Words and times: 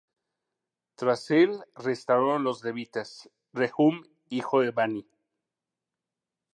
Tras 0.95 1.29
él 1.29 1.59
restauraron 1.75 2.43
los 2.43 2.63
Levitas, 2.63 3.29
Rehum 3.53 4.01
hijo 4.31 4.61
de 4.61 4.71
Bani; 4.71 5.07